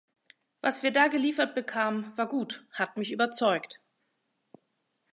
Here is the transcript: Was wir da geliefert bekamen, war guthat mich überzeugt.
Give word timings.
Was 0.61 0.81
wir 0.81 0.91
da 0.91 1.09
geliefert 1.09 1.53
bekamen, 1.53 2.11
war 2.17 2.27
guthat 2.27 2.97
mich 2.97 3.11
überzeugt. 3.11 3.83